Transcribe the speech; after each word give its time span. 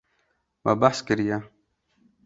Me 0.63 0.73
behs 0.85 0.99
kiriye. 1.07 1.37